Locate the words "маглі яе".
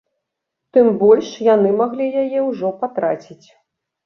1.83-2.39